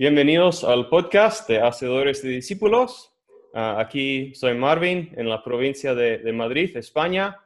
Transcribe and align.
Bienvenidos 0.00 0.64
al 0.64 0.88
podcast 0.88 1.46
de 1.46 1.60
Hacedores 1.60 2.22
de 2.22 2.30
Discípulos. 2.30 3.14
Ah, 3.52 3.76
aquí 3.78 4.34
soy 4.34 4.54
Marvin 4.54 5.12
en 5.14 5.28
la 5.28 5.44
provincia 5.44 5.94
de, 5.94 6.32
Madrid, 6.32 6.74
España, 6.74 7.36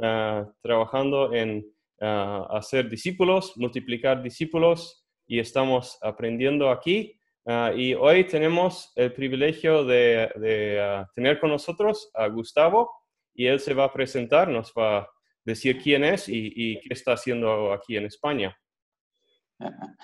ah, 0.00 0.48
trabajando 0.62 1.34
en 1.34 1.66
ah, 2.00 2.46
hacer 2.50 2.88
discípulos, 2.88 3.54
multiplicar 3.56 4.22
discípulos 4.22 5.04
y 5.26 5.40
estamos 5.40 5.98
aprendiendo 6.02 6.70
aquí. 6.70 7.18
y 7.74 7.94
hoy 7.94 8.22
tenemos 8.28 8.92
el 8.94 9.12
privilegio 9.12 9.84
de, 9.84 10.30
tener 11.16 11.40
con 11.40 11.50
nosotros 11.50 12.12
a 12.14 12.28
Gustavo 12.28 12.92
y 13.34 13.46
él 13.46 13.58
se 13.58 13.74
va 13.74 13.86
a 13.86 13.92
presentar, 13.92 14.46
nos 14.48 14.72
va 14.72 14.98
a 14.98 15.08
decir 15.44 15.82
quién 15.82 16.04
es 16.04 16.28
y 16.28 16.78
qué 16.78 16.94
está 16.94 17.14
haciendo 17.14 17.72
aquí 17.72 17.96
en 17.96 18.06
España. 18.06 18.56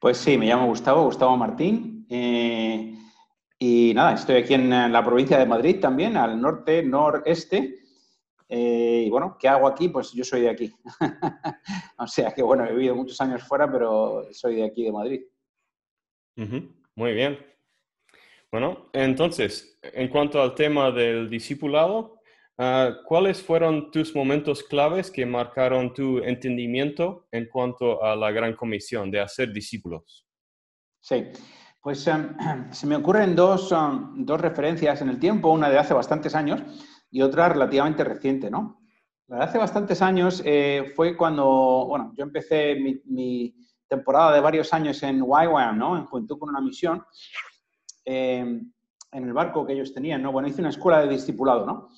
Pues 0.00 0.16
sí, 0.18 0.38
me 0.38 0.46
llamo 0.46 0.66
Gustavo, 0.66 1.04
Gustavo 1.04 1.36
Martín. 1.36 2.06
Eh, 2.08 2.94
y 3.58 3.92
nada, 3.94 4.14
estoy 4.14 4.36
aquí 4.36 4.54
en 4.54 4.70
la 4.70 5.04
provincia 5.04 5.38
de 5.38 5.46
Madrid 5.46 5.80
también, 5.80 6.16
al 6.16 6.40
norte, 6.40 6.84
noreste. 6.84 7.80
Eh, 8.48 9.04
y 9.06 9.10
bueno, 9.10 9.36
¿qué 9.38 9.48
hago 9.48 9.66
aquí? 9.66 9.88
Pues 9.88 10.12
yo 10.12 10.22
soy 10.22 10.42
de 10.42 10.50
aquí. 10.50 10.72
o 11.98 12.06
sea 12.06 12.32
que 12.32 12.42
bueno, 12.42 12.64
he 12.64 12.72
vivido 12.72 12.94
muchos 12.94 13.20
años 13.20 13.42
fuera, 13.42 13.70
pero 13.70 14.28
soy 14.32 14.56
de 14.56 14.64
aquí, 14.64 14.84
de 14.84 14.92
Madrid. 14.92 15.22
Muy 16.94 17.12
bien. 17.12 17.38
Bueno, 18.50 18.88
entonces, 18.92 19.78
en 19.82 20.08
cuanto 20.08 20.40
al 20.40 20.54
tema 20.54 20.90
del 20.90 21.28
discipulado, 21.28 22.17
Ah, 22.60 22.90
¿Cuáles 23.04 23.40
fueron 23.40 23.92
tus 23.92 24.16
momentos 24.16 24.64
claves 24.64 25.12
que 25.12 25.24
marcaron 25.24 25.94
tu 25.94 26.18
entendimiento 26.18 27.28
en 27.30 27.46
cuanto 27.46 28.02
a 28.02 28.16
la 28.16 28.32
gran 28.32 28.56
comisión 28.56 29.12
de 29.12 29.20
hacer 29.20 29.52
discípulos? 29.52 30.26
Sí, 31.00 31.26
pues 31.80 32.04
em, 32.08 32.34
se 32.72 32.88
me 32.88 32.96
ocurren 32.96 33.36
dos, 33.36 33.70
um, 33.70 34.24
dos, 34.24 34.40
referencias 34.40 35.00
en 35.00 35.08
el 35.08 35.20
tiempo, 35.20 35.52
una 35.52 35.70
de 35.70 35.78
hace 35.78 35.94
bastantes 35.94 36.34
años 36.34 36.60
y 37.12 37.22
otra 37.22 37.48
relativamente 37.48 38.02
reciente, 38.02 38.50
¿no? 38.50 38.80
La 39.28 39.36
de 39.36 39.44
hace 39.44 39.58
bastantes 39.58 40.02
años 40.02 40.42
eh, 40.44 40.92
fue 40.96 41.16
cuando, 41.16 41.86
bueno, 41.86 42.12
yo 42.16 42.24
empecé 42.24 42.74
mi, 42.74 43.54
temporada 43.86 44.34
de 44.34 44.40
varios 44.40 44.74
años 44.74 45.02
en 45.02 45.20
YWAM, 45.20 45.78
¿no? 45.78 45.96
En 45.96 46.04
Juventud 46.06 46.38
con 46.38 46.50
una 46.50 46.60
Misión, 46.60 47.02
em, 48.04 48.70
en 49.12 49.24
el 49.24 49.32
barco 49.32 49.64
que 49.64 49.74
ellos 49.74 49.94
tenían, 49.94 50.22
¿no? 50.22 50.32
Bueno, 50.32 50.48
hice 50.48 50.60
una 50.60 50.70
escuela 50.70 51.00
de 51.00 51.08
discipulado, 51.08 51.64
¿no? 51.64 51.88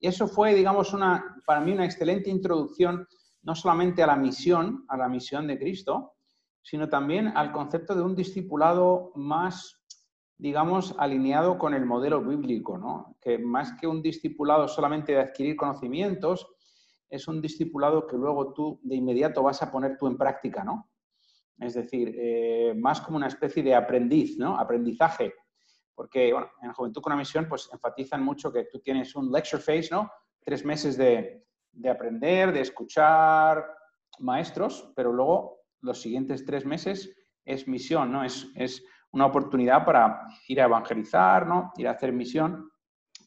Y 0.00 0.08
eso 0.08 0.26
fue, 0.26 0.54
digamos, 0.54 0.94
una, 0.94 1.36
para 1.46 1.60
mí 1.60 1.72
una 1.72 1.84
excelente 1.84 2.30
introducción 2.30 3.06
no 3.42 3.54
solamente 3.54 4.02
a 4.02 4.06
la 4.06 4.16
misión, 4.16 4.84
a 4.88 4.96
la 4.96 5.08
misión 5.08 5.46
de 5.46 5.58
Cristo, 5.58 6.14
sino 6.62 6.88
también 6.88 7.28
al 7.28 7.52
concepto 7.52 7.94
de 7.94 8.02
un 8.02 8.14
discipulado 8.14 9.12
más, 9.14 9.82
digamos, 10.38 10.94
alineado 10.98 11.58
con 11.58 11.74
el 11.74 11.86
modelo 11.86 12.22
bíblico, 12.22 12.78
¿no? 12.78 13.16
Que 13.20 13.38
más 13.38 13.72
que 13.78 13.86
un 13.86 14.02
discipulado 14.02 14.68
solamente 14.68 15.12
de 15.12 15.20
adquirir 15.20 15.56
conocimientos, 15.56 16.46
es 17.08 17.26
un 17.28 17.40
discipulado 17.40 18.06
que 18.06 18.16
luego 18.16 18.52
tú 18.52 18.80
de 18.82 18.96
inmediato 18.96 19.42
vas 19.42 19.62
a 19.62 19.70
poner 19.70 19.96
tú 19.98 20.06
en 20.06 20.16
práctica, 20.16 20.64
¿no? 20.64 20.90
Es 21.58 21.74
decir, 21.74 22.14
eh, 22.18 22.74
más 22.76 23.00
como 23.00 23.16
una 23.16 23.26
especie 23.26 23.62
de 23.62 23.74
aprendiz, 23.74 24.38
¿no? 24.38 24.58
Aprendizaje 24.58 25.34
porque, 26.00 26.32
bueno, 26.32 26.48
en 26.62 26.72
Juventud 26.72 27.02
con 27.02 27.12
una 27.12 27.20
Misión, 27.20 27.46
pues 27.46 27.68
enfatizan 27.70 28.24
mucho 28.24 28.50
que 28.50 28.64
tú 28.64 28.78
tienes 28.78 29.14
un 29.16 29.30
lecture 29.30 29.60
phase, 29.60 29.90
¿no? 29.90 30.10
Tres 30.42 30.64
meses 30.64 30.96
de, 30.96 31.44
de 31.72 31.90
aprender, 31.90 32.54
de 32.54 32.62
escuchar 32.62 33.66
maestros, 34.18 34.90
pero 34.96 35.12
luego 35.12 35.60
los 35.82 36.00
siguientes 36.00 36.46
tres 36.46 36.64
meses 36.64 37.14
es 37.44 37.68
misión, 37.68 38.10
¿no? 38.12 38.24
Es, 38.24 38.50
es 38.54 38.82
una 39.12 39.26
oportunidad 39.26 39.84
para 39.84 40.22
ir 40.48 40.62
a 40.62 40.64
evangelizar, 40.64 41.46
¿no? 41.46 41.70
Ir 41.76 41.86
a 41.86 41.90
hacer 41.90 42.14
misión, 42.14 42.70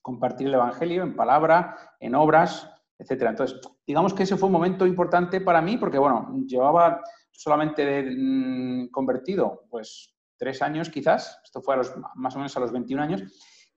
compartir 0.02 0.48
el 0.48 0.56
Evangelio 0.56 1.04
en 1.04 1.16
palabra, 1.16 1.78
en 2.00 2.16
obras, 2.16 2.68
etcétera. 2.98 3.30
Entonces, 3.30 3.62
digamos 3.86 4.16
que 4.16 4.24
ese 4.24 4.36
fue 4.36 4.48
un 4.48 4.54
momento 4.54 4.88
importante 4.88 5.42
para 5.42 5.62
mí 5.62 5.78
porque, 5.78 6.00
bueno, 6.00 6.28
llevaba 6.48 7.04
solamente 7.30 8.02
mm, 8.02 8.88
convertido, 8.88 9.62
pues 9.70 10.14
tres 10.44 10.62
años 10.62 10.90
quizás, 10.90 11.40
esto 11.42 11.62
fue 11.62 11.76
a 11.76 11.78
los, 11.78 11.94
más 12.16 12.36
o 12.36 12.38
menos 12.38 12.56
a 12.58 12.60
los 12.60 12.74
21 12.74 13.02
años, 13.02 13.24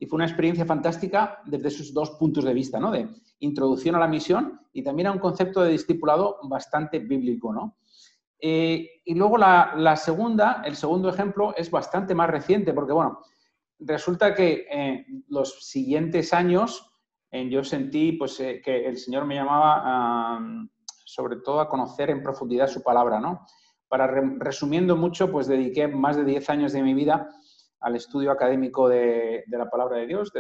y 0.01 0.07
fue 0.07 0.17
una 0.17 0.27
experiencia 0.27 0.67
fantástica 0.67 1.41
desde 1.47 1.69
esos 1.69 1.95
dos 1.95 2.11
puntos 2.19 2.45
de 2.45 2.53
vista, 2.53 2.81
¿no? 2.81 2.91
De 2.91 3.09
introducción 3.39 3.95
a 3.95 4.01
la 4.01 4.09
misión 4.09 4.61
y 4.73 4.83
también 4.83 5.07
a 5.07 5.13
un 5.13 5.21
concepto 5.21 5.63
de 5.63 5.71
discipulado 5.71 6.39
bastante 6.43 6.99
bíblico, 6.99 7.53
¿no? 7.53 7.77
Eh, 8.41 9.01
y 9.05 9.15
luego 9.15 9.39
la, 9.39 9.97
segunda, 9.97 10.63
el 10.65 10.75
segundo 10.75 11.09
ejemplo 11.09 11.55
es 11.57 11.71
bastante 11.71 12.17
más 12.17 12.29
reciente, 12.29 12.75
porque 12.75 12.93
bueno, 12.93 13.21
resulta 13.79 14.35
que 14.35 14.67
eh, 14.69 15.07
los 15.29 15.65
siguientes 15.65 16.35
años 16.35 16.91
eh, 17.31 17.49
yo 17.49 17.63
sentí 17.63 18.13
pues, 18.13 18.39
que 18.39 18.87
el 18.87 18.99
Señor 18.99 19.25
me 19.25 19.37
llamaba 19.37 20.41
sobre 21.05 21.37
todo 21.37 21.61
a 21.61 21.69
conocer 21.69 22.11
en 22.11 22.25
profundidad 22.25 22.67
su 22.67 22.83
palabra, 22.83 23.21
¿no? 23.21 23.47
Para 23.97 24.09
resumiendo 24.09 24.95
mucho, 24.95 25.33
pues 25.33 25.47
dediqué 25.47 25.89
más 25.89 26.19
de 26.19 26.25
10 26.27 26.51
años 26.51 26.73
de 26.75 26.83
mi 26.83 26.93
vida 26.93 27.31
al 27.81 27.97
estudio 27.97 28.31
académico 28.31 28.91
de, 28.91 29.43
la 29.49 29.71
palabra 29.71 29.97
de 29.97 30.07
Dios, 30.07 30.31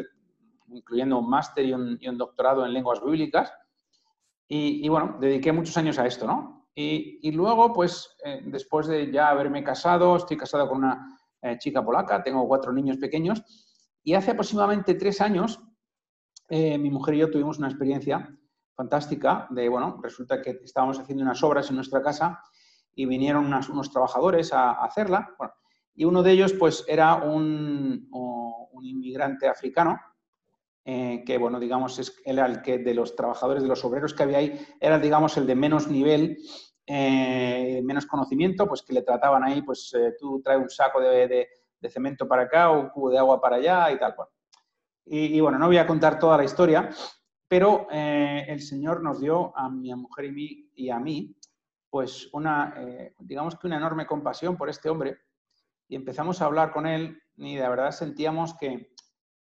incluyendo 0.68 1.18
un 1.18 1.30
máster 1.30 1.64
y 1.64 1.72
un, 1.72 2.18
doctorado 2.18 2.66
en 2.66 2.74
lenguas 2.74 3.02
bíblicas. 3.02 3.50
Y, 4.46 4.86
bueno, 4.90 5.16
dediqué 5.18 5.52
muchos 5.52 5.74
años 5.78 5.98
a 5.98 6.06
esto, 6.06 6.26
¿no? 6.26 6.68
Y, 6.74 7.32
luego, 7.32 7.72
pues, 7.72 8.14
eh, 8.26 8.42
después 8.44 8.88
de 8.88 9.10
ya 9.10 9.30
haberme 9.30 9.64
casado, 9.64 10.16
estoy 10.16 10.36
casado 10.36 10.68
con 10.68 10.76
una 10.84 11.18
eh, 11.40 11.56
chica 11.56 11.82
polaca, 11.82 12.22
tengo 12.22 12.46
cuatro 12.46 12.74
niños 12.74 12.98
pequeños, 12.98 13.42
y 14.04 14.12
hace 14.12 14.32
aproximadamente 14.32 14.96
tres 14.96 15.22
años, 15.22 15.58
eh, 16.50 16.76
mi 16.76 16.90
mujer 16.90 17.14
y 17.14 17.18
yo 17.20 17.30
tuvimos 17.30 17.56
una 17.56 17.68
experiencia 17.68 18.38
fantástica 18.74 19.46
de, 19.48 19.66
bueno, 19.70 19.98
resulta 20.02 20.42
que 20.42 20.60
estábamos 20.62 20.98
haciendo 21.00 21.24
unas 21.24 21.42
obras 21.42 21.70
en 21.70 21.76
nuestra 21.76 22.02
casa 22.02 22.42
y 22.96 23.06
vinieron 23.06 23.46
unos 23.46 23.92
trabajadores 23.92 24.52
a, 24.52 24.72
hacerla. 24.72 25.36
y 25.94 26.04
uno 26.04 26.24
de 26.24 26.32
ellos, 26.32 26.52
pues, 26.54 26.84
era 26.88 27.14
un, 27.14 28.08
un 28.10 28.84
inmigrante 28.84 29.46
africano, 29.46 30.00
eh, 30.88 31.24
que, 31.26 31.36
bueno, 31.36 31.58
digamos, 31.58 31.98
es, 31.98 32.22
era 32.24 32.46
el 32.46 32.62
que 32.62 32.78
de 32.78 32.94
los 32.94 33.16
trabajadores, 33.16 33.62
de 33.62 33.68
los 33.68 33.84
obreros 33.84 34.14
que 34.14 34.22
había 34.22 34.38
ahí, 34.38 34.66
era, 34.80 35.00
digamos, 35.00 35.36
el 35.36 35.44
de 35.44 35.56
menos 35.56 35.88
nivel, 35.88 36.38
eh, 36.86 37.80
menos 37.82 38.06
conocimiento, 38.06 38.68
pues 38.68 38.82
que 38.82 38.92
le 38.92 39.02
trataban 39.02 39.42
ahí, 39.42 39.62
pues 39.62 39.92
eh, 39.94 40.14
tú 40.16 40.40
traes 40.44 40.62
un 40.62 40.70
saco 40.70 41.00
de, 41.00 41.26
de, 41.26 41.48
cemento 41.90 42.26
para 42.26 42.42
acá 42.42 42.68
un 42.70 42.88
cubo 42.88 43.10
de 43.10 43.18
agua 43.18 43.40
para 43.40 43.56
allá 43.56 43.92
y 43.92 43.98
tal 43.98 44.14
cual. 44.16 44.28
Y, 45.04 45.40
bueno, 45.40 45.56
no 45.56 45.68
voy 45.68 45.78
a 45.78 45.86
contar 45.86 46.18
toda 46.18 46.36
la 46.36 46.42
historia, 46.42 46.90
pero 47.46 47.86
el 47.90 48.60
Señor 48.60 49.04
nos 49.04 49.20
dio 49.20 49.56
a 49.56 49.70
mi 49.70 49.94
mujer 49.94 50.32
y 50.36 50.90
a 50.90 50.98
mí 50.98 51.36
pues 51.96 52.28
una, 52.34 52.74
eh, 52.76 53.14
digamos 53.20 53.56
que 53.56 53.66
una 53.66 53.78
enorme 53.78 54.04
compasión 54.04 54.54
por 54.54 54.68
este 54.68 54.90
hombre 54.90 55.16
y 55.88 55.96
empezamos 55.96 56.42
a 56.42 56.44
hablar 56.44 56.70
con 56.70 56.86
él 56.86 57.22
y 57.38 57.54
de 57.56 57.66
verdad 57.66 57.90
sentíamos 57.90 58.52
que 58.52 58.92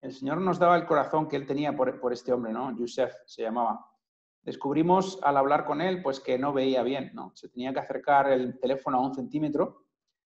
el 0.02 0.12
Señor 0.12 0.36
nos 0.36 0.58
daba 0.58 0.76
el 0.76 0.84
corazón 0.84 1.28
que 1.28 1.36
él 1.36 1.46
tenía 1.46 1.74
por, 1.74 2.12
este 2.12 2.30
hombre, 2.30 2.52
¿no? 2.52 2.76
Yusef 2.76 3.10
se 3.24 3.40
llamaba. 3.40 3.86
Descubrimos 4.42 5.18
al 5.22 5.38
hablar 5.38 5.64
con 5.64 5.80
él, 5.80 6.02
pues 6.02 6.20
que 6.20 6.38
no 6.38 6.52
veía 6.52 6.82
bien, 6.82 7.12
¿no? 7.14 7.32
Se 7.34 7.48
tenía 7.48 7.72
que 7.72 7.80
acercar 7.80 8.30
el 8.30 8.60
teléfono 8.60 8.98
a 8.98 9.06
un 9.06 9.14
centímetro 9.14 9.86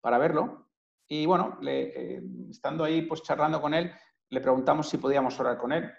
para 0.01 0.17
verlo. 0.17 0.69
Y 1.09 1.27
bueno, 1.27 1.59
eh, 1.67 2.23
estando 2.49 2.85
ahí, 2.85 3.03
pues 3.03 3.25
charlando 3.25 3.61
con 3.61 3.75
él, 3.75 3.91
le 4.29 4.41
preguntamos 4.41 4.89
si 4.89 4.99
podíamos 4.99 5.41
orar 5.41 5.59
con 5.59 5.73
él. 5.73 5.91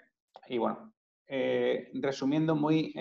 Y 0.48 0.56
bueno, 0.56 0.94
eh, 1.26 1.90
resumiendo 1.92 2.56
muy 2.56 2.94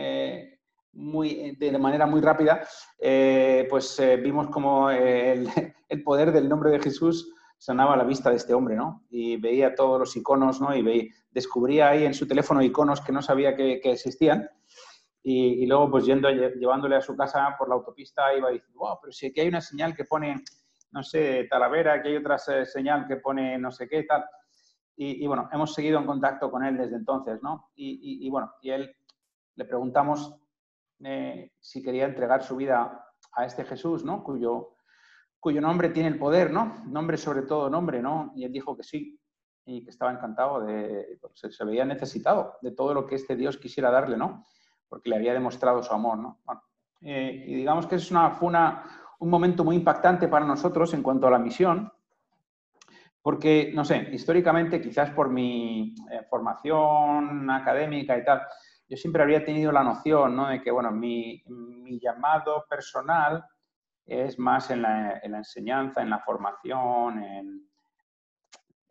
muy, 0.95 1.31
eh, 1.31 1.55
de 1.57 1.77
manera 1.77 2.05
muy 2.05 2.21
rápida, 2.21 2.67
eh, 2.99 3.67
pues 3.69 3.99
eh, 3.99 4.17
vimos 4.17 4.47
como 4.47 4.89
el, 4.89 5.49
poder 6.03 6.31
del 6.31 6.49
nombre 6.49 6.71
de 6.71 6.79
Jesús 6.79 7.31
sonaba 7.57 7.93
a 7.93 7.97
la 7.97 8.03
vista 8.03 8.29
de 8.29 8.35
este 8.37 8.53
hombre, 8.53 8.75
¿no? 8.75 9.05
Y 9.09 9.37
veía 9.37 9.75
todos 9.75 9.99
los 9.99 10.15
iconos, 10.15 10.61
¿no? 10.61 10.75
Y 10.75 11.09
descubría 11.31 11.89
ahí 11.89 12.05
en 12.05 12.13
su 12.13 12.27
teléfono 12.27 12.61
iconos 12.61 13.01
que 13.01 13.11
no 13.11 13.21
sabía 13.21 13.55
que, 13.55 13.81
existían. 13.83 14.49
Y, 15.23 15.65
luego, 15.65 15.89
pues 15.89 16.05
yendo, 16.05 16.29
llevándole 16.29 16.97
a 16.97 17.01
su 17.01 17.15
casa 17.15 17.55
por 17.57 17.67
la 17.67 17.75
autopista, 17.75 18.35
iba 18.37 18.51
diciendo, 18.51 18.79
wow, 18.79 18.99
pero 19.01 19.11
si 19.11 19.27
aquí 19.27 19.41
hay 19.41 19.47
una 19.47 19.61
señal 19.61 19.95
que 19.95 20.05
pone, 20.05 20.43
no 20.91 21.01
sé, 21.01 21.47
Talavera, 21.49 22.03
que 22.03 22.09
hay 22.09 22.17
otra 22.17 22.37
señal 22.37 23.07
que 23.07 23.15
pone 23.15 23.57
no 23.57 23.71
sé 23.71 23.87
qué, 23.87 24.03
tal. 24.03 24.23
Y, 24.95 25.25
bueno, 25.25 25.49
hemos 25.51 25.73
seguido 25.73 25.97
en 25.97 26.05
contacto 26.05 26.51
con 26.51 26.63
él 26.63 26.77
desde 26.77 26.97
entonces, 26.97 27.41
¿no? 27.41 27.71
Y, 27.75 28.27
y 28.27 28.29
bueno, 28.29 28.53
y 28.61 28.69
él 28.69 28.95
le 29.55 29.65
preguntamos 29.65 30.35
eh, 31.03 31.51
si 31.59 31.81
quería 31.81 32.05
entregar 32.05 32.43
su 32.43 32.55
vida 32.55 33.05
a 33.33 33.45
este 33.45 33.65
Jesús, 33.65 34.03
¿no? 34.03 34.23
Cuyo, 34.23 34.75
cuyo 35.39 35.61
nombre 35.61 35.89
tiene 35.89 36.09
el 36.09 36.17
poder, 36.17 36.51
¿no? 36.51 36.83
Nombre 36.85 37.17
sobre 37.17 37.43
todo 37.43 37.69
nombre, 37.69 38.01
¿no? 38.01 38.31
Y 38.35 38.45
él 38.45 38.51
dijo 38.51 38.75
que 38.75 38.83
sí 38.83 39.19
y 39.65 39.83
que 39.83 39.89
estaba 39.89 40.11
encantado 40.11 40.61
de, 40.61 41.17
pues, 41.19 41.55
se, 41.55 41.65
veía 41.65 41.85
necesitado 41.85 42.57
de 42.61 42.71
todo 42.71 42.93
lo 42.93 43.05
que 43.07 43.15
este 43.15 43.35
Dios 43.35 43.57
quisiera 43.57 43.89
darle, 43.89 44.15
¿no? 44.15 44.45
Porque 44.87 45.09
le 45.09 45.15
había 45.15 45.33
demostrado 45.33 45.81
su 45.81 45.93
amor, 45.93 46.17
¿no? 46.19 46.39
Eh, 47.01 47.45
y 47.47 47.55
digamos 47.55 47.87
que 47.87 47.95
es 47.95 48.09
una, 48.11 48.31
fue 48.31 48.47
una, 48.47 48.83
un 49.19 49.29
momento 49.29 49.63
muy 49.63 49.75
impactante 49.75 50.27
para 50.27 50.45
nosotros 50.45 50.93
en 50.93 51.03
cuanto 51.03 51.27
a 51.27 51.31
la 51.31 51.39
misión, 51.39 51.91
Porque, 53.21 53.71
no 53.73 53.83
sé, 53.83 54.09
históricamente, 54.11 54.79
quizás 54.79 55.09
por 55.09 55.29
mi 55.29 55.95
eh, 56.11 56.21
formación 56.29 57.49
académica 57.49 58.15
y 58.17 58.23
tal, 58.23 58.43
yo 58.87 58.97
siempre 58.97 59.21
habría 59.21 59.43
tenido 59.43 59.71
la 59.71 59.83
noción 59.83 60.35
¿no? 60.35 60.47
de 60.47 60.61
que, 60.61 60.71
bueno, 60.71 60.91
mi, 60.91 61.43
llamado 61.99 62.65
personal 62.69 63.43
es 64.05 64.37
más 64.37 64.69
en 64.69 64.81
la, 64.83 65.19
enseñanza, 65.23 66.01
en 66.01 66.09
la 66.09 66.19
formación, 66.19 67.23
en, 67.23 67.69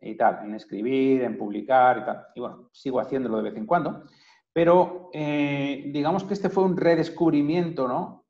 y 0.01 0.15
tal, 0.17 0.43
en 0.43 0.55
escribir, 0.55 1.23
en 1.23 1.37
publicar 1.37 1.99
y 1.99 2.05
tal. 2.05 2.25
Y 2.35 2.39
bueno, 2.41 2.69
sigo 2.73 2.99
haciéndolo 2.99 3.37
de 3.37 3.43
vez 3.43 3.55
en 3.55 3.65
cuando. 3.65 4.03
Pero 4.51 5.09
eh, 5.13 5.89
digamos 5.93 6.23
que 6.23 6.33
este 6.33 6.49
fue 6.49 6.63
un 6.63 6.77
redescubrimiento, 6.77 7.87
¿no? 7.87 8.25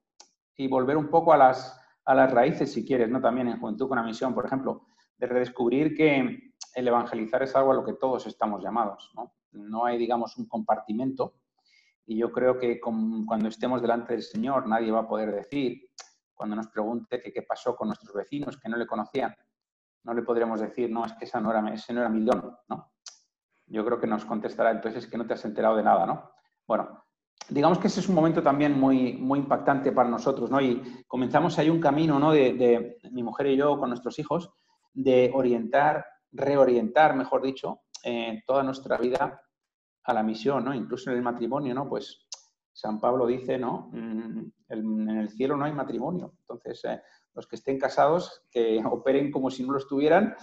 Y 0.56 0.68
volver 0.68 0.98
un 0.98 1.10
poco 1.10 1.34
a 1.34 1.38
las, 1.38 1.80
a 2.06 2.16
las 2.16 2.32
raíces, 2.32 2.72
si 2.72 2.86
quieres, 2.86 3.10
¿no? 3.10 3.22
También 3.22 3.48
en 3.48 3.60
Juventud 3.60 3.88
con 3.88 3.98
la 3.98 4.04
Misión, 4.04 4.34
por 4.34 4.46
ejemplo, 4.46 4.86
de 5.18 5.28
redescubrir 5.28 5.96
que 5.96 6.54
el 6.76 6.88
evangelizar 6.88 7.42
es 7.44 7.56
algo 7.56 7.72
a 7.72 7.76
lo 7.76 7.84
que 7.84 7.94
todos 7.94 8.28
estamos 8.28 8.64
llamados, 8.64 9.12
¿no? 9.16 9.34
No 9.52 9.86
hay, 9.86 9.98
digamos, 9.98 10.38
un 10.38 10.48
compartimento 10.48 11.36
y 12.06 12.18
yo 12.18 12.32
creo 12.32 12.58
que 12.58 12.80
cuando 12.80 13.50
estemos 13.50 13.82
delante 13.82 14.14
del 14.14 14.24
Señor 14.24 14.68
nadie 14.68 14.92
va 14.92 15.02
a 15.02 15.08
poder 15.08 15.34
decir, 15.34 15.90
cuando 16.34 16.56
nos 16.56 16.68
pregunte 16.68 17.22
qué 17.22 17.42
pasó 17.42 17.76
con 17.76 17.88
nuestros 17.88 18.14
vecinos 18.14 18.58
que 18.58 18.70
no 18.70 18.78
le 18.78 18.86
conocían, 18.86 19.34
no 20.04 20.14
le 20.14 20.22
podremos 20.22 20.60
decir, 20.60 20.90
no, 20.92 21.06
es 21.06 21.14
que 21.14 21.26
esa 21.26 21.40
no 21.40 21.50
era, 21.50 21.68
ese 21.74 21.94
no 21.94 22.02
era 22.02 22.10
mi 22.10 22.24
don, 22.24 22.56
¿no? 22.68 22.92
Yo 23.68 23.84
creo 23.84 24.00
que 24.00 24.06
nos 24.06 24.26
contestará 24.26 24.72
entonces 24.72 25.08
que 25.08 25.18
no 25.18 25.26
te 25.26 25.34
has 25.34 25.46
enterado 25.46 25.78
de 25.78 25.84
nada, 25.84 26.06
¿no? 26.06 26.32
Bueno, 26.68 27.04
digamos 27.50 27.80
que 27.80 27.88
ese 27.88 28.02
es 28.02 28.10
un 28.10 28.16
momento 28.16 28.44
también 28.44 28.80
muy, 28.80 29.14
muy 29.14 29.40
impactante 29.40 29.92
para 29.92 30.10
nosotros, 30.10 30.52
¿no? 30.52 30.62
Y 30.62 31.04
comenzamos 31.08 31.58
ahí 31.58 31.70
un 31.70 31.80
camino, 31.80 32.20
¿no? 32.20 32.32
De, 32.32 32.54
de 32.54 33.00
mi 33.12 33.24
mujer 33.24 33.48
y 33.48 33.58
yo 33.58 33.80
con 33.80 33.90
nuestros 33.90 34.20
hijos, 34.20 34.52
de 34.94 35.32
orientar, 35.34 36.06
reorientar, 36.32 37.16
mejor 37.16 37.42
dicho, 37.42 37.82
eh, 38.04 38.44
toda 38.46 38.62
nuestra 38.62 38.98
vida 38.98 39.42
a 40.06 40.14
la 40.14 40.24
misión, 40.24 40.64
¿no? 40.64 40.74
Incluso 40.74 41.10
en 41.10 41.18
el 41.18 41.24
matrimonio, 41.24 41.74
¿no? 41.74 41.90
Pues 41.90 42.28
San 42.72 43.00
Pablo 43.00 43.26
dice, 43.26 43.58
¿no? 43.58 43.90
Mm, 43.92 44.52
en 44.70 45.10
el 45.10 45.30
cielo 45.30 45.58
no 45.58 45.66
hay 45.66 45.72
matrimonio. 45.72 46.34
Entonces, 46.42 46.84
eh, 46.86 47.02
los 47.34 47.48
que 47.48 47.56
estén 47.56 47.80
casados, 47.80 48.44
que 48.52 48.80
operen 48.86 49.32
como 49.32 49.50
si 49.50 49.64
no 49.64 49.74
lo 49.74 49.80
estuvieran. 49.80 50.36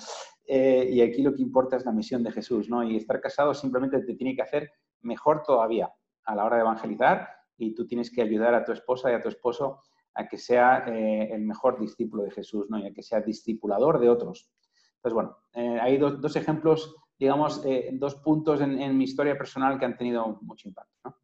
Eh, 0.46 0.88
y 0.90 1.00
aquí 1.00 1.22
lo 1.22 1.34
que 1.34 1.42
importa 1.42 1.76
es 1.76 1.84
la 1.84 1.92
misión 1.92 2.22
de 2.22 2.32
Jesús, 2.32 2.68
¿no? 2.68 2.82
Y 2.82 2.96
estar 2.96 3.20
casado 3.20 3.54
simplemente 3.54 4.00
te 4.00 4.14
tiene 4.14 4.34
que 4.34 4.42
hacer 4.42 4.72
mejor 5.02 5.42
todavía 5.42 5.92
a 6.24 6.34
la 6.34 6.44
hora 6.44 6.56
de 6.56 6.62
evangelizar 6.62 7.28
y 7.56 7.74
tú 7.74 7.86
tienes 7.86 8.10
que 8.10 8.22
ayudar 8.22 8.54
a 8.54 8.64
tu 8.64 8.72
esposa 8.72 9.10
y 9.10 9.14
a 9.14 9.22
tu 9.22 9.28
esposo 9.28 9.80
a 10.14 10.26
que 10.26 10.38
sea 10.38 10.84
eh, 10.88 11.28
el 11.32 11.42
mejor 11.42 11.78
discípulo 11.78 12.24
de 12.24 12.32
Jesús, 12.32 12.66
¿no? 12.68 12.78
Y 12.78 12.86
a 12.86 12.92
que 12.92 13.02
sea 13.02 13.20
discipulador 13.20 14.00
de 14.00 14.08
otros. 14.08 14.50
Entonces, 14.96 15.14
bueno, 15.14 15.36
hay 15.82 15.98
dos, 15.98 16.20
dos 16.20 16.36
ejemplos 16.36 16.96
digamos, 17.22 17.62
eh, 17.64 17.90
dos 17.92 18.16
puntos 18.16 18.60
en, 18.60 18.98
mi 18.98 19.04
historia 19.04 19.38
personal 19.38 19.78
que 19.78 19.84
han 19.84 19.96
tenido 19.96 20.40
mucho 20.42 20.66
impacto. 20.68 21.16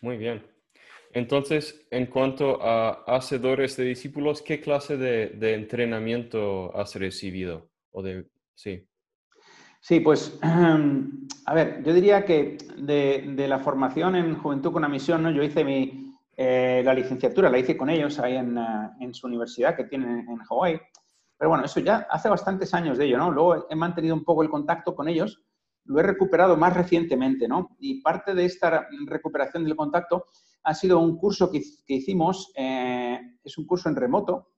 Muy 0.00 0.16
bien. 0.16 0.46
Entonces, 1.12 1.84
en 1.90 2.06
cuanto 2.06 2.62
a 2.62 3.02
hacedores 3.08 3.76
de 3.76 3.84
discípulos, 3.84 4.40
¿qué 4.40 4.60
clase 4.60 4.96
de, 4.96 5.54
entrenamiento 5.54 6.76
has 6.76 6.94
recibido? 6.94 7.68
O 7.90 8.02
de, 8.02 8.28
sí. 8.54 8.86
Sí, 9.80 9.98
pues, 9.98 10.38
a 11.46 11.54
ver, 11.54 11.82
yo 11.82 11.92
diría 11.92 12.24
que 12.24 12.58
de, 12.76 13.48
la 13.48 13.58
formación 13.58 14.14
en 14.14 14.36
Juventud 14.36 14.72
con 14.72 14.82
la 14.82 14.88
Misión, 14.88 15.24
¿no? 15.24 15.32
yo 15.32 15.42
hice 15.42 15.64
mi, 15.64 16.14
eh, 16.36 16.82
la 16.84 16.94
licenciatura, 16.94 17.50
la 17.50 17.58
hice 17.58 17.76
con 17.76 17.90
ellos 17.90 18.20
ahí 18.20 18.36
en, 18.36 18.58
eh, 18.58 18.90
en 19.00 19.12
su 19.12 19.26
universidad 19.26 19.74
que 19.74 19.84
tienen 19.84 20.28
en 20.28 20.36
Hawái. 20.36 20.80
Pero 21.38 21.50
bueno, 21.50 21.64
eso 21.64 21.80
ya 21.80 22.06
hace 22.10 22.28
bastantes 22.28 22.72
años 22.74 22.98
de 22.98 23.06
ello, 23.06 23.18
¿no? 23.18 23.30
Luego 23.30 23.66
he 23.68 23.76
mantenido 23.76 24.14
un 24.14 24.24
poco 24.24 24.42
el 24.42 24.48
contacto 24.48 24.94
con 24.94 25.08
ellos, 25.08 25.42
lo 25.84 26.00
he 26.00 26.02
recuperado 26.02 26.56
más 26.56 26.74
recientemente, 26.74 27.46
¿no? 27.46 27.76
Y 27.78 28.00
parte 28.00 28.34
de 28.34 28.44
esta 28.44 28.88
recuperación 29.06 29.64
del 29.64 29.76
contacto 29.76 30.26
ha 30.64 30.74
sido 30.74 30.98
un 30.98 31.16
curso 31.16 31.50
que, 31.50 31.62
hicimos, 31.86 32.52
eh, 32.56 33.20
es 33.44 33.56
un 33.58 33.66
curso 33.66 33.88
en 33.88 33.96
remoto, 33.96 34.48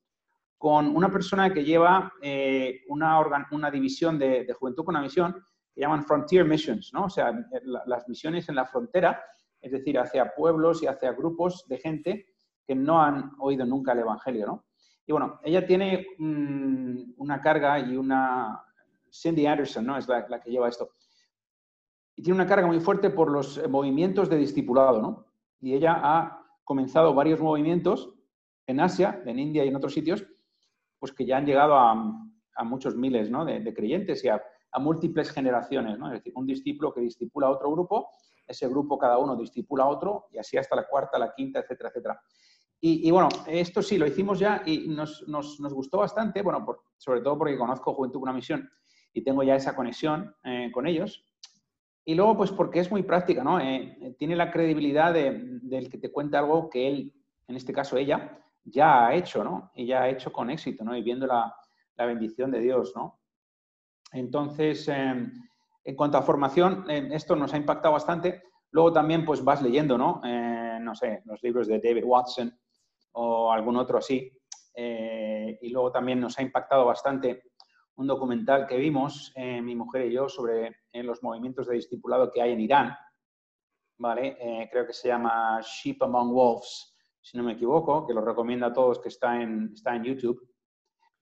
con 0.56 0.96
una 0.96 1.10
persona 1.10 1.52
que 1.52 1.64
lleva 1.64 2.12
eh, 2.22 2.80
una, 2.88 3.20
una, 3.52 3.70
división 3.70 4.18
de, 4.18 4.46
Juventud 4.58 4.84
con 4.84 4.96
una 4.96 5.04
misión 5.04 5.34
que 5.72 5.82
llaman 5.82 6.04
Frontier 6.04 6.44
Missions, 6.44 6.92
¿no? 6.92 7.04
O 7.04 7.10
sea, 7.10 7.32
las 7.62 8.08
misiones 8.08 8.48
en 8.48 8.56
la 8.56 8.66
frontera, 8.66 9.22
es 9.60 9.70
decir, 9.70 9.98
hacia 9.98 10.34
pueblos 10.34 10.82
y 10.82 10.86
hacia 10.86 11.12
grupos 11.12 11.64
de 11.68 11.78
gente 11.78 12.26
que 12.66 12.74
no 12.74 13.00
han 13.02 13.32
oído 13.38 13.64
nunca 13.66 13.92
el 13.92 14.00
Evangelio, 14.00 14.46
¿no? 14.46 14.67
Y 15.08 15.12
bueno, 15.12 15.40
ella 15.42 15.66
tiene 15.66 16.06
una 17.16 17.40
carga 17.40 17.80
y 17.80 17.96
una... 17.96 18.62
Cindy 19.10 19.46
Anderson, 19.46 19.86
¿no? 19.86 19.96
Es 19.96 20.06
la, 20.06 20.38
que 20.38 20.50
lleva 20.50 20.68
esto. 20.68 20.90
Y 22.14 22.22
tiene 22.22 22.34
una 22.34 22.46
carga 22.46 22.66
muy 22.66 22.78
fuerte 22.78 23.08
por 23.08 23.30
los 23.30 23.66
movimientos 23.70 24.28
de 24.28 24.36
discipulado, 24.36 25.00
¿no? 25.00 25.24
Y 25.60 25.72
ella 25.72 25.98
ha 26.02 26.42
comenzado 26.62 27.14
varios 27.14 27.40
movimientos 27.40 28.12
en 28.66 28.80
Asia, 28.80 29.22
en 29.24 29.38
India 29.38 29.64
y 29.64 29.68
en 29.68 29.76
otros 29.76 29.94
sitios, 29.94 30.26
pues 30.98 31.12
que 31.12 31.24
ya 31.24 31.38
han 31.38 31.46
llegado 31.46 31.74
a, 31.74 31.94
muchos 32.64 32.94
miles 32.94 33.30
¿no? 33.30 33.46
de, 33.46 33.72
creyentes 33.72 34.22
y 34.24 34.28
a, 34.28 34.42
múltiples 34.78 35.30
generaciones, 35.30 35.98
¿no? 35.98 36.08
Es 36.08 36.18
decir, 36.18 36.34
un 36.36 36.46
discípulo 36.46 36.92
que 36.92 37.00
discipula 37.00 37.46
a 37.46 37.50
otro 37.50 37.72
grupo, 37.72 38.10
ese 38.46 38.68
grupo 38.68 38.98
cada 38.98 39.16
uno 39.16 39.36
discipula 39.36 39.84
a 39.84 39.88
otro 39.88 40.28
y 40.32 40.38
así 40.38 40.58
hasta 40.58 40.76
la 40.76 40.86
cuarta, 40.86 41.18
la 41.18 41.32
quinta, 41.32 41.60
etcétera, 41.60 41.88
etcétera. 41.88 42.20
Y, 42.80 43.10
bueno, 43.10 43.28
esto 43.48 43.82
sí, 43.82 43.98
lo 43.98 44.06
hicimos 44.06 44.38
ya 44.38 44.62
y 44.64 44.86
nos, 44.86 45.26
nos, 45.26 45.58
gustó 45.74 45.98
bastante, 45.98 46.42
bueno, 46.42 46.64
sobre 46.96 47.20
todo 47.22 47.36
porque 47.36 47.58
conozco 47.58 47.92
Juventud 47.92 48.20
con 48.20 48.28
una 48.28 48.36
misión 48.36 48.70
y 49.12 49.22
tengo 49.22 49.42
ya 49.42 49.56
esa 49.56 49.74
conexión 49.74 50.32
eh, 50.44 50.70
con 50.72 50.86
ellos. 50.86 51.24
Y 52.04 52.14
luego, 52.14 52.36
pues 52.36 52.52
porque 52.52 52.78
es 52.78 52.90
muy 52.90 53.02
práctica, 53.02 53.42
¿no? 53.42 53.58
Eh, 53.60 54.14
tiene 54.16 54.36
la 54.36 54.50
credibilidad 54.50 55.12
de, 55.12 55.58
del 55.60 55.88
que 55.90 55.98
te 55.98 56.12
cuenta 56.12 56.38
algo 56.38 56.70
que 56.70 56.88
él, 56.88 57.12
en 57.48 57.56
este 57.56 57.72
caso 57.72 57.96
ella, 57.96 58.38
ya 58.64 59.06
ha 59.06 59.14
hecho, 59.14 59.42
¿no? 59.42 59.72
Y 59.74 59.86
ya 59.86 60.02
ha 60.02 60.08
hecho 60.08 60.32
con 60.32 60.48
éxito, 60.48 60.84
¿no? 60.84 60.96
Y 60.96 61.02
viendo 61.02 61.26
la, 61.26 61.54
bendición 61.96 62.52
de 62.52 62.60
Dios, 62.60 62.92
¿no? 62.94 63.18
Entonces, 64.12 64.86
em, 64.86 65.32
en 65.84 65.96
cuanto 65.96 66.16
a 66.16 66.22
formación, 66.22 66.88
em, 66.88 67.12
esto 67.12 67.34
nos 67.34 67.52
ha 67.52 67.56
impactado 67.56 67.94
bastante. 67.94 68.42
Luego 68.70 68.92
también, 68.92 69.24
pues 69.24 69.42
vas 69.42 69.60
leyendo, 69.60 69.98
¿no? 69.98 70.20
Eh, 70.24 70.78
no 70.80 70.94
sé, 70.94 71.22
los 71.24 71.42
libros 71.42 71.66
de 71.66 71.80
David 71.80 72.04
Watson, 72.04 72.56
o 73.12 73.52
algún 73.52 73.76
otro 73.76 73.98
así. 73.98 74.32
Eh, 74.74 75.58
y 75.60 75.70
luego 75.70 75.90
también 75.90 76.20
nos 76.20 76.38
ha 76.38 76.42
impactado 76.42 76.84
bastante 76.84 77.42
un 77.96 78.06
documental 78.06 78.66
que 78.66 78.76
vimos, 78.76 79.32
eh, 79.34 79.60
mi 79.60 79.74
mujer 79.74 80.06
y 80.06 80.12
yo, 80.12 80.28
sobre 80.28 80.76
eh, 80.92 81.02
los 81.02 81.22
movimientos 81.22 81.66
de 81.66 81.74
discipulado 81.74 82.30
que 82.30 82.40
hay 82.40 82.52
en 82.52 82.60
Irán. 82.60 82.96
¿vale? 84.00 84.68
creo 84.70 84.86
que 84.86 84.92
se 84.92 85.08
llama 85.08 85.60
Sheep 85.60 86.00
Among 86.04 86.32
Wolves, 86.32 86.96
si 87.20 87.36
no 87.36 87.42
me 87.42 87.54
equivoco, 87.54 88.06
que 88.06 88.14
lo 88.14 88.20
recomiendo 88.20 88.64
a 88.66 88.72
todos, 88.72 89.00
que 89.00 89.08
está 89.08 89.42
en, 89.42 89.72
está 89.74 89.96
en 89.96 90.04
YouTube. 90.04 90.48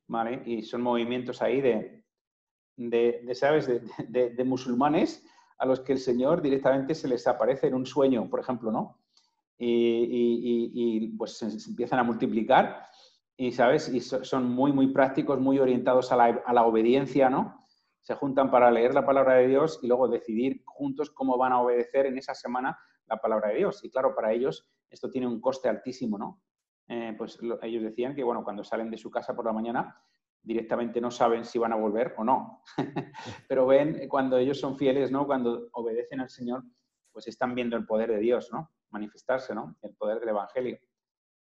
¿vale? 0.08 0.42
Y 0.44 0.62
son 0.62 0.82
movimientos 0.82 1.40
ahí 1.40 1.62
de, 1.62 2.04
de, 2.76 3.34
¿sabes?, 3.34 3.66
de, 3.66 4.30
de, 4.30 4.44
musulmanes 4.44 5.26
a 5.58 5.66
los 5.66 5.80
que 5.80 5.92
el 5.92 5.99
Señor 5.99 6.42
directamente 6.42 6.94
se 6.94 7.08
les 7.08 7.26
aparece 7.26 7.68
en 7.68 7.75
un 7.75 7.87
sueño, 7.87 8.28
por 8.28 8.40
ejemplo, 8.40 8.70
¿no? 8.70 9.00
Y, 9.58 11.08
pues 11.16 11.38
se, 11.38 11.46
empiezan 11.68 11.98
a 11.98 12.02
multiplicar 12.02 12.86
y, 13.36 13.52
¿sabes? 13.52 13.88
Y 13.88 14.00
son 14.00 14.50
muy, 14.50 14.72
muy 14.72 14.88
prácticos, 14.88 15.40
muy 15.40 15.58
orientados 15.58 16.12
a 16.12 16.16
la, 16.16 16.42
a 16.44 16.52
la, 16.52 16.64
obediencia, 16.64 17.30
¿no? 17.30 17.66
Se 18.00 18.14
juntan 18.14 18.50
para 18.50 18.70
leer 18.70 18.94
la 18.94 19.04
palabra 19.04 19.34
de 19.34 19.48
Dios 19.48 19.80
y 19.82 19.88
luego 19.88 20.08
decidir 20.08 20.62
juntos 20.64 21.10
cómo 21.10 21.36
van 21.36 21.52
a 21.52 21.60
obedecer 21.60 22.06
en 22.06 22.18
esa 22.18 22.34
semana 22.34 22.78
la 23.06 23.16
palabra 23.16 23.48
de 23.48 23.56
Dios. 23.56 23.82
Y 23.84 23.90
claro, 23.90 24.14
para 24.14 24.32
ellos 24.32 24.68
esto 24.90 25.10
tiene 25.10 25.26
un 25.26 25.40
coste 25.40 25.68
altísimo, 25.68 26.18
¿no? 26.18 26.40
Eh, 26.88 27.14
pues 27.18 27.38
ellos 27.62 27.82
decían 27.82 28.14
que, 28.14 28.22
bueno, 28.22 28.44
cuando 28.44 28.62
salen 28.62 28.90
de 28.90 28.96
su 28.96 29.10
casa 29.10 29.34
por 29.34 29.44
la 29.44 29.52
mañana, 29.52 30.00
directamente 30.42 31.00
no 31.00 31.10
saben 31.10 31.44
si 31.44 31.58
van 31.58 31.72
a 31.72 31.76
volver 31.76 32.14
o 32.16 32.25
no. 32.25 32.62
Pero 33.48 33.66
ven, 33.66 34.08
cuando 34.08 34.38
ellos 34.38 34.60
son 34.60 34.78
fieles, 34.78 35.10
¿no? 35.10 35.26
Cuando 35.26 35.68
obedecen 35.72 36.20
al 36.20 36.30
Señor, 36.30 36.62
pues 37.12 37.26
están 37.26 37.54
viendo 37.54 37.76
el 37.76 37.86
poder 37.86 38.10
de 38.10 38.18
Dios, 38.18 38.50
¿no? 38.52 38.70
Manifestarse, 38.90 39.54
¿no? 39.54 39.76
El 39.82 39.94
poder 39.94 40.20
del 40.20 40.30
Evangelio. 40.30 40.78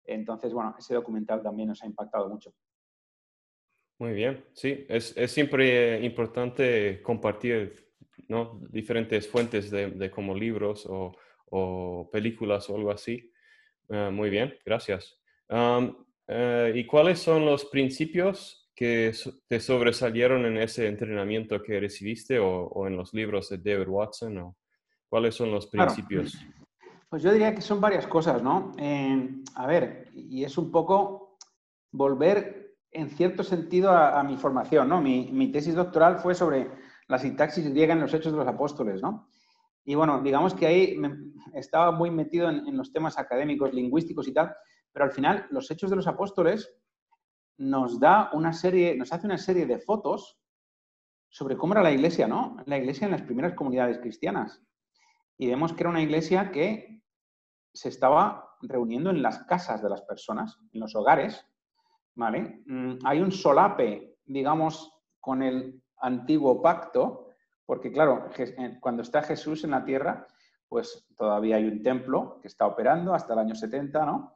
Entonces, 0.04 0.52
bueno, 0.52 0.74
ese 0.78 0.94
documental 0.94 1.42
también 1.42 1.68
nos 1.68 1.82
ha 1.82 1.86
impactado 1.86 2.28
mucho. 2.28 2.52
Muy 3.98 4.12
bien, 4.14 4.46
sí, 4.54 4.86
es, 4.88 5.14
siempre 5.30 6.02
importante 6.02 7.02
compartir 7.02 7.92
¿no? 8.28 8.58
diferentes 8.70 9.28
fuentes 9.28 9.70
de, 9.70 10.10
como 10.10 10.34
libros 10.34 10.88
o, 10.88 12.08
películas 12.10 12.70
o 12.70 12.76
algo 12.76 12.92
así. 12.92 13.30
Ah, 13.90 14.10
muy 14.10 14.30
bien, 14.30 14.54
gracias. 14.64 15.20
Eh, 16.32 16.72
¿Y 16.76 16.86
cuáles 16.86 17.18
son 17.18 17.44
los 17.44 17.66
principios 17.66 18.70
que 18.74 19.12
te 19.46 19.60
sobresalieron 19.60 20.46
en 20.46 20.56
ese 20.56 20.86
entrenamiento 20.86 21.62
que 21.62 21.78
recibiste 21.78 22.38
o, 22.38 22.86
en 22.86 22.96
los 22.96 23.12
libros 23.12 23.50
de 23.50 23.58
David 23.58 23.88
Watson? 23.88 24.38
O? 24.38 24.56
¿Cuáles 25.10 25.34
son 25.34 25.50
los 25.50 25.66
principios? 25.66 26.38
Pues 27.10 27.24
yo 27.24 27.32
diría 27.32 27.56
que 27.56 27.60
son 27.60 27.80
varias 27.80 28.06
cosas, 28.06 28.40
¿no? 28.40 28.72
a 29.56 29.66
ver, 29.66 30.08
y 30.14 30.44
es 30.44 30.56
un 30.56 30.70
poco 30.70 31.36
volver 31.90 32.76
en 32.92 33.10
cierto 33.10 33.42
sentido 33.42 33.90
a, 33.90 34.22
mi 34.22 34.36
formación, 34.36 34.88
¿no? 34.88 35.00
Mi, 35.02 35.50
tesis 35.50 35.74
doctoral 35.74 36.18
fue 36.18 36.36
sobre 36.36 36.70
la 37.08 37.18
sintaxis 37.18 37.68
griega 37.68 37.94
en 37.94 38.00
los 38.00 38.14
Hechos 38.14 38.30
de 38.30 38.38
los 38.38 38.46
Apóstoles, 38.46 39.02
¿no? 39.02 39.28
Y 39.84 39.96
bueno, 39.96 40.22
digamos 40.22 40.54
que 40.54 40.68
ahí 40.68 40.96
estaba 41.52 41.90
muy 41.90 42.12
metido 42.12 42.48
en, 42.48 42.76
los 42.76 42.92
temas 42.92 43.18
académicos, 43.18 43.74
lingüísticos 43.74 44.28
y 44.28 44.32
tal, 44.32 44.54
pero 44.92 45.04
al 45.04 45.10
final 45.10 45.48
los 45.50 45.68
Hechos 45.68 45.90
de 45.90 45.96
los 45.96 46.06
Apóstoles 46.06 46.72
nos 47.58 47.98
da 47.98 48.30
una 48.34 48.52
serie, 48.52 48.94
nos 48.94 49.12
hace 49.12 49.26
una 49.26 49.38
serie 49.38 49.66
de 49.66 49.80
fotos 49.80 50.38
sobre 51.28 51.56
cómo 51.56 51.74
era 51.74 51.82
la 51.82 51.90
iglesia, 51.90 52.28
¿no? 52.28 52.56
La 52.66 52.78
iglesia 52.78 53.06
en 53.06 53.10
las 53.10 53.22
primeras 53.22 53.54
comunidades 53.54 53.98
cristianas. 53.98 54.62
Y 55.40 55.48
vemos 55.48 55.72
que 55.72 55.84
era 55.84 55.88
una 55.88 56.02
iglesia 56.02 56.50
que 56.50 57.02
se 57.72 57.88
estaba 57.88 58.58
reuniendo 58.60 59.08
en 59.08 59.22
las 59.22 59.38
casas 59.44 59.82
de 59.82 59.88
las 59.88 60.02
personas, 60.02 60.58
en 60.74 60.80
los 60.80 60.94
hogares, 60.94 61.46
¿vale? 62.14 62.62
Mm, 62.66 62.98
hay 63.06 63.20
un 63.22 63.32
solape, 63.32 64.18
digamos, 64.26 64.92
con 65.18 65.42
el 65.42 65.82
antiguo 66.02 66.60
pacto, 66.60 67.28
porque 67.64 67.90
claro, 67.90 68.28
cuando 68.80 69.00
está 69.00 69.22
Jesús 69.22 69.64
en 69.64 69.70
la 69.70 69.82
tierra, 69.82 70.26
pues 70.68 71.06
todavía 71.16 71.56
hay 71.56 71.64
un 71.64 71.82
templo 71.82 72.38
que 72.42 72.48
está 72.48 72.66
operando 72.66 73.14
hasta 73.14 73.32
el 73.32 73.38
año 73.38 73.54
70, 73.54 74.04
¿no? 74.04 74.34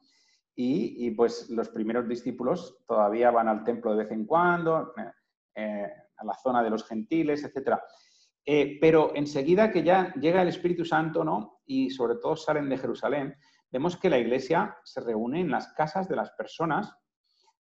Y, 0.56 1.10
pues 1.10 1.50
los 1.50 1.68
primeros 1.68 2.08
discípulos 2.08 2.78
todavía 2.86 3.30
van 3.30 3.48
al 3.48 3.62
templo 3.62 3.90
de 3.90 4.04
vez 4.04 4.10
en 4.10 4.24
cuando, 4.24 4.94
eh, 4.96 5.12
eh, 5.56 5.92
a 6.16 6.24
la 6.24 6.34
zona 6.34 6.62
de 6.62 6.70
los 6.70 6.86
gentiles, 6.86 7.44
etc. 8.44 8.78
pero 8.80 9.12
enseguida 9.14 9.70
que 9.70 9.82
ya 9.82 10.12
llega 10.14 10.42
el 10.42 10.48
Espíritu 10.48 10.84
Santo, 10.84 11.24
¿no? 11.24 11.60
Y 11.66 11.90
sobre 11.90 12.16
todo 12.16 12.36
salen 12.36 12.68
de 12.68 12.78
Jerusalén, 12.78 13.34
vemos 13.70 13.96
que 13.96 14.10
la 14.10 14.18
iglesia 14.18 14.76
se 14.84 15.00
reúne 15.00 15.40
en 15.40 15.50
las 15.50 15.72
casas 15.72 16.08
de 16.08 16.16
las 16.16 16.30
personas 16.32 16.94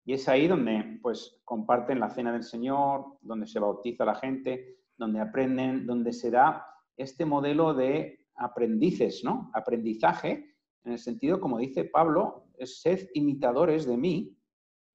y 0.05 0.13
es 0.13 0.29
ahí 0.29 0.48
donde 0.48 1.00
pues 1.01 1.41
comparten 1.44 2.00
la 2.00 2.10
cena 2.10 2.32
del 2.32 2.44
Señor, 2.44 3.17
donde 3.22 3.48
se 3.48 3.60
bautiza 3.60 4.05
la 4.05 4.15
gente, 4.15 4.77
donde 4.98 5.20
aprenden, 5.20 5.88
donde 5.88 6.13
se 6.13 6.29
da 6.29 6.65
este 6.96 7.25
modelo 7.25 7.74
de 7.74 8.27
aprendices, 8.36 9.24
¿no? 9.24 9.50
Aprendizaje, 9.53 10.55
en 10.84 10.91
el 10.91 11.00
sentido, 11.00 11.39
como 11.39 11.58
dice 11.58 11.86
Pablo, 11.86 12.46
sed 12.63 13.10
imitadores 13.15 13.86
de 13.86 13.98
mí, 13.98 14.38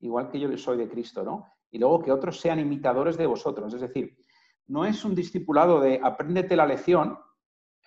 igual 0.00 0.30
que 0.30 0.38
yo 0.38 0.56
soy 0.56 0.78
de 0.78 0.88
Cristo, 0.88 1.24
¿no? 1.24 1.54
Y 1.70 1.78
luego 1.78 2.02
que 2.02 2.12
otros 2.12 2.40
sean 2.40 2.60
imitadores 2.60 3.16
de 3.16 3.26
vosotros. 3.26 3.74
Es 3.74 3.80
decir, 3.80 4.16
no 4.70 4.84
es 4.84 5.04
un 5.04 5.16
discipulado 5.16 5.80
de 5.80 6.00
apréndete 6.00 6.54
la 6.54 6.64
lección 6.64 7.18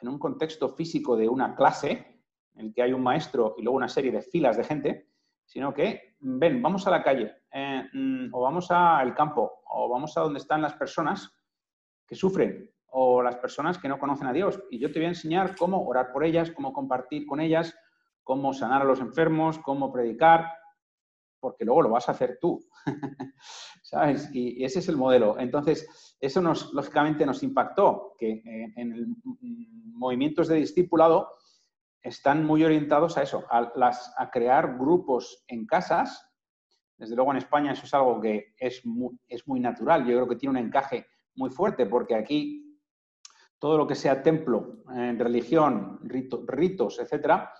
en 0.01 0.07
un 0.09 0.19
contexto 0.19 0.67
físico 0.67 1.15
de 1.15 1.29
una 1.29 1.55
clase, 1.55 2.21
en 2.55 2.65
el 2.65 2.73
que 2.73 2.83
hay 2.83 2.91
un 2.91 3.01
maestro 3.01 3.55
y 3.57 3.61
luego 3.61 3.77
una 3.77 3.87
serie 3.87 4.11
de 4.11 4.21
filas 4.21 4.57
de 4.57 4.65
gente, 4.65 5.07
sino 5.45 5.73
que, 5.73 6.17
ven, 6.19 6.61
vamos 6.61 6.85
a 6.85 6.91
la 6.91 7.01
calle, 7.01 7.43
eh, 7.53 7.87
mm, 7.93 8.33
o 8.33 8.41
vamos 8.41 8.69
al 8.69 9.15
campo, 9.15 9.61
o 9.65 9.87
vamos 9.87 10.17
a 10.17 10.21
donde 10.21 10.39
están 10.39 10.61
las 10.61 10.73
personas 10.73 11.33
que 12.05 12.15
sufren, 12.15 12.69
o 12.87 13.23
las 13.23 13.37
personas 13.37 13.77
que 13.77 13.87
no 13.87 13.97
conocen 13.97 14.27
a 14.27 14.33
Dios. 14.33 14.61
Y 14.69 14.77
yo 14.77 14.91
te 14.91 14.99
voy 14.99 15.05
a 15.05 15.09
enseñar 15.09 15.55
cómo 15.55 15.87
orar 15.87 16.11
por 16.11 16.25
ellas, 16.25 16.51
cómo 16.51 16.73
compartir 16.73 17.25
con 17.25 17.39
ellas, 17.39 17.73
cómo 18.23 18.53
sanar 18.53 18.81
a 18.81 18.85
los 18.85 18.99
enfermos, 18.99 19.57
cómo 19.59 19.89
predicar, 19.89 20.51
porque 21.43 21.65
luego 21.65 21.81
lo 21.81 21.89
vas 21.89 22.07
a 22.07 22.13
hacer 22.13 22.37
tú. 22.39 22.65
¿Sabes? 23.83 24.29
Y, 24.33 24.63
ese 24.63 24.79
es 24.79 24.87
el 24.87 24.95
modelo. 24.95 25.37
Entonces, 25.37 26.15
eso 26.21 26.41
nos, 26.41 26.73
lógicamente 26.73 27.25
nos 27.25 27.43
impactó, 27.43 28.15
que 28.17 28.31
eh, 28.31 28.73
en 28.77 28.93
el 28.93 29.07
mm, 29.07 29.99
movimientos 29.99 30.47
de 30.47 30.55
discipulado, 30.55 31.33
están 32.01 32.45
muy 32.45 32.63
orientados 32.63 33.17
a 33.17 33.23
eso, 33.23 33.43
a, 33.49 34.31
crear 34.31 34.77
grupos 34.77 35.43
en 35.49 35.65
casas. 35.65 36.29
Desde 36.97 37.15
luego 37.15 37.31
en 37.31 37.37
España 37.37 37.73
eso 37.73 37.85
es 37.85 37.93
algo 37.93 38.21
que 38.21 38.53
es 38.57 38.85
muy, 38.85 39.19
es 39.27 39.45
muy 39.45 39.59
natural. 39.59 40.05
Yo 40.05 40.15
creo 40.15 40.27
que 40.29 40.37
tiene 40.37 40.59
un 40.59 40.65
encaje 40.65 41.07
muy 41.35 41.49
fuerte 41.49 41.85
porque 41.85 42.15
aquí 42.15 42.79
todo 43.59 43.77
lo 43.77 43.85
que 43.85 43.95
sea 43.95 44.23
templo, 44.23 44.83
eh, 44.95 45.13
religión, 45.17 45.99
ritos, 46.03 46.99
etcétera, 46.99 47.51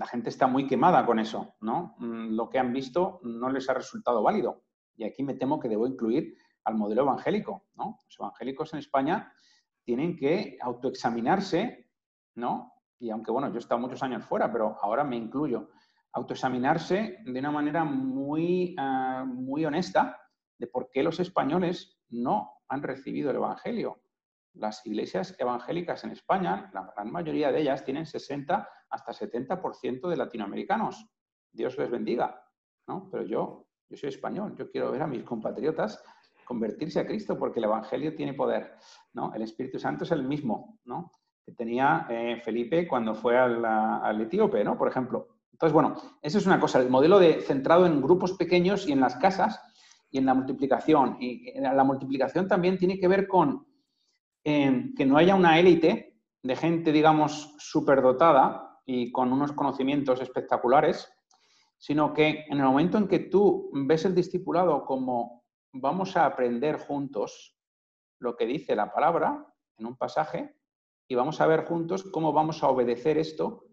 la 0.00 0.06
gente 0.06 0.30
está 0.30 0.46
muy 0.46 0.66
quemada 0.66 1.04
con 1.04 1.18
eso, 1.18 1.56
¿no? 1.60 1.94
Mm, 1.98 2.34
lo 2.34 2.48
que 2.48 2.58
han 2.58 2.72
visto 2.72 3.20
no 3.22 3.50
les 3.50 3.68
ha 3.68 3.74
resultado 3.74 4.22
válido. 4.22 4.64
Y 4.96 5.04
aquí 5.04 5.22
me 5.22 5.34
temo 5.34 5.60
que 5.60 5.68
debo 5.68 5.86
incluir 5.86 6.38
al 6.64 6.74
modelo 6.74 7.02
evangélico, 7.02 7.66
¿no? 7.74 7.98
Los 8.06 8.18
evangélicos 8.18 8.72
en 8.72 8.78
España 8.78 9.30
tienen 9.84 10.16
que 10.16 10.56
autoexaminarse, 10.62 11.90
¿no? 12.34 12.72
y 12.98 13.10
aunque 13.10 13.30
bueno, 13.30 13.48
yo 13.48 13.56
he 13.56 13.58
estado 13.58 13.78
muchos 13.80 14.02
años 14.02 14.24
fuera, 14.24 14.50
pero 14.50 14.78
ahora 14.80 15.04
me 15.04 15.16
incluyo, 15.16 15.70
autoexaminarse 16.12 17.18
de 17.22 17.38
una 17.38 17.50
manera 17.50 17.84
muy, 17.84 18.74
ah, 18.78 19.26
muy 19.26 19.66
honesta 19.66 20.18
de 20.58 20.66
por 20.66 20.90
qué 20.90 21.02
los 21.02 21.20
españoles 21.20 21.98
no 22.08 22.62
han 22.68 22.82
recibido 22.82 23.30
el 23.30 23.36
Evangelio. 23.36 24.02
Las 24.54 24.84
iglesias 24.86 25.36
evangélicas 25.38 26.04
en 26.04 26.10
España, 26.12 26.70
la 26.72 26.90
gran 26.94 27.10
mayoría 27.10 27.52
de 27.52 27.60
ellas 27.60 27.84
tienen 27.84 28.06
60 28.06 28.66
hasta 28.90 29.12
70% 29.12 30.08
de 30.08 30.16
latinoamericanos. 30.16 31.06
Dios 31.52 31.78
les 31.78 31.90
bendiga, 31.90 32.44
¿no? 32.86 33.08
Pero 33.10 33.24
yo, 33.24 33.66
yo 33.88 33.96
soy 33.96 34.10
español, 34.10 34.54
yo 34.56 34.70
quiero 34.70 34.90
ver 34.90 35.02
a 35.02 35.06
mis 35.06 35.22
compatriotas 35.22 36.02
convertirse 36.44 36.98
a 36.98 37.06
Cristo 37.06 37.38
porque 37.38 37.60
el 37.60 37.66
Evangelio 37.66 38.14
tiene 38.14 38.34
poder, 38.34 38.74
¿no? 39.12 39.32
El 39.34 39.42
Espíritu 39.42 39.78
Santo 39.78 40.02
es 40.02 40.10
el 40.10 40.24
mismo, 40.24 40.80
¿no? 40.84 41.12
que 41.44 41.52
tenía 41.52 42.06
eh, 42.10 42.40
Felipe 42.44 42.86
cuando 42.86 43.14
fue 43.14 43.38
al, 43.38 44.20
etíope, 44.20 44.64
¿no? 44.64 44.76
Por 44.76 44.88
ejemplo. 44.88 45.28
Entonces, 45.52 45.72
bueno, 45.72 45.94
eso 46.22 46.38
es 46.38 46.46
una 46.46 46.60
cosa, 46.60 46.80
el 46.80 46.90
modelo 46.90 47.18
de, 47.18 47.40
centrado 47.42 47.86
en 47.86 48.00
grupos 48.00 48.32
pequeños 48.32 48.88
y 48.88 48.92
en 48.92 49.00
las 49.00 49.16
casas 49.16 49.60
y 50.10 50.18
en 50.18 50.26
la 50.26 50.34
multiplicación. 50.34 51.16
Y 51.20 51.58
la 51.60 51.84
multiplicación 51.84 52.48
también 52.48 52.78
tiene 52.78 52.98
que 52.98 53.08
ver 53.08 53.26
con 53.26 53.66
em, 54.44 54.94
que 54.94 55.04
no 55.04 55.16
haya 55.18 55.34
una 55.34 55.58
élite 55.58 56.18
de 56.42 56.56
gente, 56.56 56.92
digamos, 56.92 57.54
superdotada 57.58 58.69
y 58.84 59.12
con 59.12 59.32
unos 59.32 59.52
conocimientos 59.52 60.20
espectaculares, 60.20 61.12
sino 61.78 62.12
que 62.12 62.44
en 62.48 62.58
el 62.58 62.64
momento 62.64 62.98
en 62.98 63.08
que 63.08 63.20
tú 63.20 63.70
ves 63.72 64.04
el 64.04 64.14
discipulado 64.14 64.84
como 64.84 65.44
vamos 65.72 66.16
a 66.16 66.26
aprender 66.26 66.78
juntos 66.78 67.56
lo 68.18 68.36
que 68.36 68.46
dice 68.46 68.76
la 68.76 68.92
palabra 68.92 69.46
en 69.78 69.86
un 69.86 69.96
pasaje, 69.96 70.56
y 71.10 71.16
vamos 71.16 71.40
a 71.40 71.46
ver 71.46 71.64
juntos 71.64 72.04
cómo 72.04 72.32
vamos 72.32 72.62
a 72.62 72.68
obedecer 72.68 73.18
esto 73.18 73.64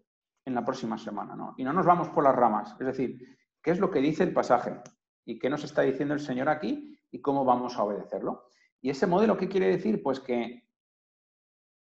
en 0.44 0.54
la 0.54 0.64
próxima 0.64 0.98
semana. 0.98 1.36
¿no? 1.36 1.54
Y 1.56 1.62
no 1.62 1.72
nos 1.72 1.86
vamos 1.86 2.08
por 2.08 2.24
las 2.24 2.34
ramas, 2.34 2.74
es 2.80 2.86
decir, 2.86 3.38
qué 3.62 3.70
es 3.70 3.78
lo 3.78 3.90
que 3.90 4.00
dice 4.00 4.24
el 4.24 4.32
pasaje 4.32 4.80
y 5.24 5.38
qué 5.38 5.48
nos 5.48 5.62
está 5.62 5.82
diciendo 5.82 6.14
el 6.14 6.20
Señor 6.20 6.48
aquí 6.48 6.98
y 7.12 7.20
cómo 7.20 7.44
vamos 7.44 7.76
a 7.76 7.84
obedecerlo. 7.84 8.48
¿Y 8.80 8.90
ese 8.90 9.06
modelo 9.06 9.36
qué 9.36 9.48
quiere 9.48 9.68
decir? 9.68 10.02
Pues 10.02 10.18
que 10.18 10.68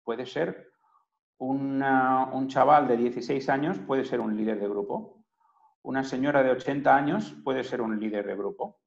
puede 0.03 0.27
ser 0.27 0.71
un 1.39 2.47
chaval 2.47 2.87
de 2.87 2.97
16 2.97 3.49
años, 3.49 3.79
puede 3.79 4.05
ser 4.05 4.19
un 4.19 4.35
líder 4.35 4.59
de 4.59 4.67
grupo. 4.67 5.23
Una 5.81 6.03
señora 6.03 6.43
de 6.43 6.51
80 6.51 6.95
años 6.95 7.33
puede 7.43 7.63
ser 7.63 7.81
un 7.81 7.99
líder 7.99 8.27
de 8.27 8.35
grupo. 8.35 8.81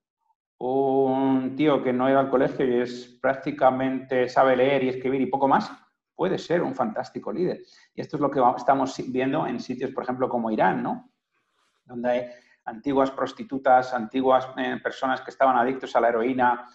Un 0.59 1.57
tío 1.57 1.83
que 1.83 1.93
no 1.93 2.09
iba 2.09 2.21
al 2.21 2.31
colegio 2.31 2.67
y 2.67 2.83
es 2.83 3.19
prácticamente 3.21 4.29
sabe 4.29 4.57
leer 4.57 4.85
y 4.85 4.91
escribir 4.91 5.21
y 5.21 5.27
poco 5.27 5.49
más, 5.49 5.73
puede 6.15 6.39
ser 6.39 6.63
un 6.63 6.75
fantástico 6.75 7.33
líder. 7.33 7.63
Y 7.95 8.01
esto 8.01 8.17
es 8.17 8.21
lo 8.21 8.31
que 8.31 8.41
estamos 8.57 8.95
viendo 9.09 9.47
en 9.47 9.59
sitios, 9.59 9.91
por 9.91 10.05
ejemplo, 10.05 10.29
como 10.29 10.51
Irán, 10.51 10.83
¿no? 10.83 11.11
Donde 11.85 12.09
hay 12.09 12.27
antiguas 12.67 13.11
prostitutas, 13.11 13.93
antiguas 13.93 14.49
eh, 14.57 14.79
personas 14.81 15.21
que 15.23 15.31
estaban 15.31 15.57
adictos 15.57 15.97
a 15.97 16.01
la 16.01 16.11
heroína 16.11 16.69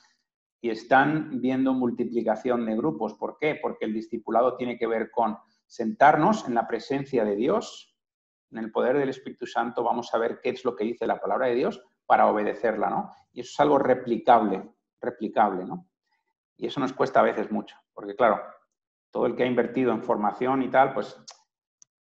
y 0.60 0.70
están 0.70 1.40
viendo 1.40 1.74
multiplicación 1.74 2.66
de 2.66 2.76
grupos. 2.76 3.14
¿Por 3.14 3.38
qué? 3.38 3.58
Porque 3.62 3.86
el 3.86 3.94
discipulado 3.94 4.58
tiene 4.58 4.78
que 4.78 4.88
ver 4.88 5.10
con 5.12 5.38
sentarnos 5.68 6.48
en 6.48 6.56
la 6.56 6.68
presencia 6.68 7.24
de 7.24 7.36
Dios, 7.36 7.96
en 8.52 8.60
el 8.60 8.72
poder 8.72 8.98
del 8.98 9.10
Espíritu 9.10 9.46
Santo, 9.46 9.84
vamos 9.84 10.14
a 10.14 10.18
ver 10.18 10.40
qué 10.42 10.50
es 10.50 10.64
lo 10.66 10.76
que 10.76 10.86
dice 10.86 11.06
la 11.06 11.20
palabra 11.20 11.48
de 11.48 11.56
Dios 11.56 11.84
para 12.06 12.28
obedecerla, 12.28 12.90
¿no? 12.90 13.14
Y 13.34 13.42
eso 13.42 13.52
es 13.54 13.60
algo 13.60 13.78
replicable, 13.78 14.70
replicable, 15.02 15.66
¿no? 15.66 15.90
Y 16.56 16.68
eso 16.68 16.80
nos 16.80 16.94
cuesta 16.94 17.20
a 17.20 17.24
veces 17.24 17.52
mucho, 17.52 17.76
porque 17.94 18.16
claro, 18.16 18.42
todo 19.12 19.26
el 19.26 19.36
que 19.36 19.44
ha 19.44 19.48
invertido 19.48 19.92
en 19.92 20.04
formación 20.04 20.64
y 20.64 20.72
tal, 20.72 20.94
pues 20.94 21.22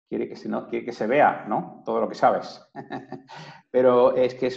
quiere 0.07 0.27
que 0.27 0.35
se, 0.35 0.49
no, 0.49 0.67
quiere 0.67 0.85
que 0.85 0.91
se 0.91 1.07
vea, 1.07 1.45
¿no? 1.47 1.81
Todo 1.85 2.01
lo 2.01 2.09
que 2.09 2.15
sabes. 2.15 2.61
Pero 3.71 4.15
es 4.15 4.35
que 4.35 4.47
es 4.47 4.51